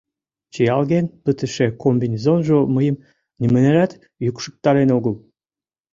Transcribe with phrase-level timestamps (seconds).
[0.53, 3.01] Чиялген пытыше комбинезонжо мыйым
[3.41, 3.91] нимынярат
[4.23, 5.15] йӱкшыктарен огыл.